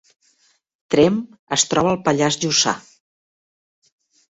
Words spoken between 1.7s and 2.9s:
troba al Pallars Jussà